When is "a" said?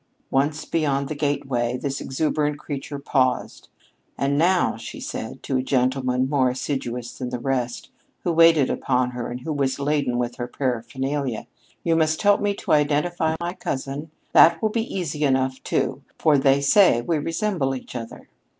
5.57-5.61